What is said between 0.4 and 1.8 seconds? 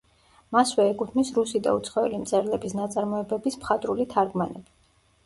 მასვე ეკუთვნის რუსი და